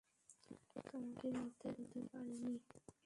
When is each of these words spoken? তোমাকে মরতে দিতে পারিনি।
তোমাকে 0.85 1.27
মরতে 1.33 1.67
দিতে 1.77 1.99
পারিনি। 2.09 2.53